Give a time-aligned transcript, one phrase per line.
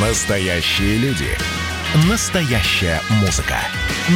[0.00, 1.26] Настоящие люди.
[2.08, 3.56] Настоящая музыка.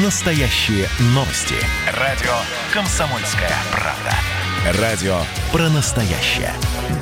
[0.05, 1.57] Настоящие новости.
[1.99, 2.31] Радио
[2.72, 4.80] «Комсомольская правда».
[4.80, 5.16] Радио
[5.50, 6.53] про настоящее.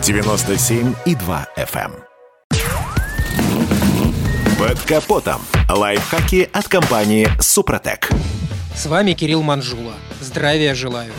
[0.00, 1.92] 97,2 FM.
[1.92, 2.04] эм.
[4.58, 5.42] Под капотом.
[5.68, 8.08] Лайфхаки от компании «Супротек».
[8.74, 9.92] С вами Кирилл Манжула.
[10.22, 11.12] Здравия желаю.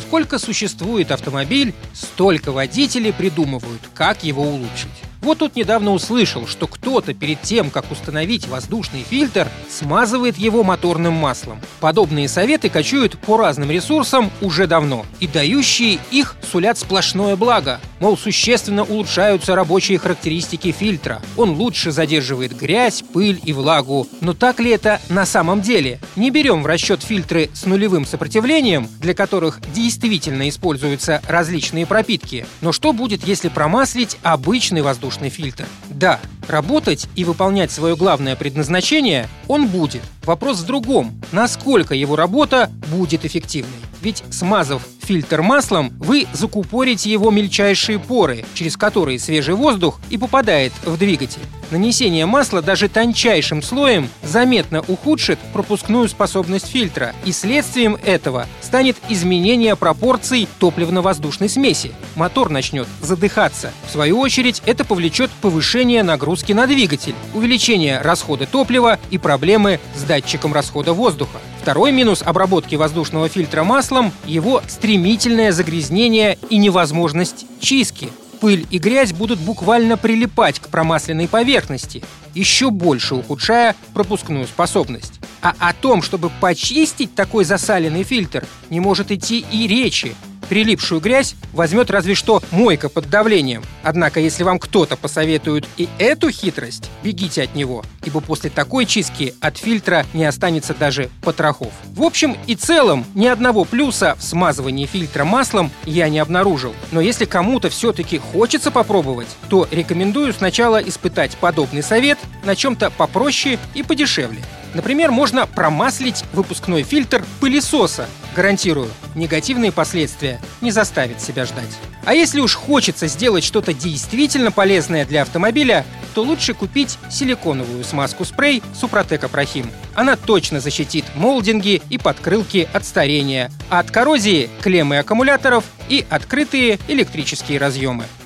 [0.00, 5.01] Сколько существует автомобиль, столько водители придумывают, как его улучшить.
[5.22, 11.12] Вот тут недавно услышал, что кто-то перед тем, как установить воздушный фильтр, смазывает его моторным
[11.12, 11.60] маслом.
[11.78, 17.80] Подобные советы кочуют по разным ресурсам уже давно, и дающие их сулят сплошное благо.
[18.02, 21.22] Мол, существенно улучшаются рабочие характеристики фильтра.
[21.36, 24.08] Он лучше задерживает грязь, пыль и влагу.
[24.20, 26.00] Но так ли это на самом деле?
[26.16, 32.44] Не берем в расчет фильтры с нулевым сопротивлением, для которых действительно используются различные пропитки.
[32.60, 35.66] Но что будет, если промаслить обычный воздушный фильтр?
[35.88, 40.02] Да, работать и выполнять свое главное предназначение он будет.
[40.24, 41.20] Вопрос в другом.
[41.32, 43.72] Насколько его работа будет эффективной?
[44.02, 50.72] Ведь смазав фильтр маслом, вы закупорите его мельчайшие поры, через которые свежий воздух и попадает
[50.84, 51.42] в двигатель.
[51.72, 59.74] Нанесение масла даже тончайшим слоем заметно ухудшит пропускную способность фильтра, и следствием этого станет изменение
[59.74, 61.92] пропорций топливно-воздушной смеси.
[62.14, 63.72] Мотор начнет задыхаться.
[63.88, 70.02] В свою очередь, это повлечет повышение нагрузки на двигатель, увеличение расхода топлива и проблемы с
[70.02, 71.38] датчиком расхода воздуха.
[71.62, 78.10] Второй минус обработки воздушного фильтра маслом– его стремительное загрязнение и невозможность чистки.
[78.42, 82.02] Пыль и грязь будут буквально прилипать к промасленной поверхности,
[82.34, 85.20] еще больше ухудшая пропускную способность.
[85.42, 90.16] А о том, чтобы почистить такой засаленный фильтр, не может идти и речи.
[90.48, 93.62] Прилипшую грязь возьмет разве что мойка под давлением.
[93.82, 99.34] Однако, если вам кто-то посоветует и эту хитрость, бегите от него, ибо после такой чистки
[99.40, 101.72] от фильтра не останется даже потрохов.
[101.94, 106.74] В общем и целом, ни одного плюса в смазывании фильтра маслом я не обнаружил.
[106.90, 113.58] Но если кому-то все-таки хочется попробовать, то рекомендую сначала испытать подобный совет на чем-то попроще
[113.74, 114.40] и подешевле.
[114.74, 118.06] Например, можно промаслить выпускной фильтр пылесоса.
[118.34, 121.78] Гарантирую, негативные последствия не заставят себя ждать.
[122.04, 125.84] А если уж хочется сделать что-то действительно полезное для автомобиля,
[126.14, 129.70] то лучше купить силиконовую смазку-спрей Супротек Апрахим.
[129.94, 136.78] Она точно защитит молдинги и подкрылки от старения, а от коррозии– клеммы аккумуляторов и открытые
[136.88, 138.04] электрические разъемы.